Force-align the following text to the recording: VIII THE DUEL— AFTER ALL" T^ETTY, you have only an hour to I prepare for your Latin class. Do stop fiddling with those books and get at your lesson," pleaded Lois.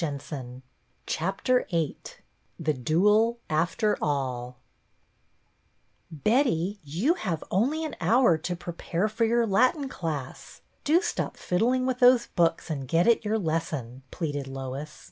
VIII 0.00 0.62
THE 2.56 2.72
DUEL— 2.72 3.38
AFTER 3.50 3.98
ALL" 4.00 4.58
T^ETTY, 6.24 6.78
you 6.84 7.14
have 7.14 7.42
only 7.50 7.84
an 7.84 7.96
hour 8.00 8.38
to 8.38 8.52
I 8.52 8.56
prepare 8.56 9.08
for 9.08 9.24
your 9.24 9.44
Latin 9.44 9.88
class. 9.88 10.60
Do 10.84 11.00
stop 11.02 11.36
fiddling 11.36 11.84
with 11.84 11.98
those 11.98 12.28
books 12.28 12.70
and 12.70 12.86
get 12.86 13.08
at 13.08 13.24
your 13.24 13.40
lesson," 13.40 14.04
pleaded 14.12 14.46
Lois. 14.46 15.06